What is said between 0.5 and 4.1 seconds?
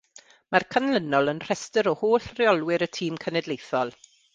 Mae'r canlynol yn rhestr o holl reolwyr y tîm cenedlaethol.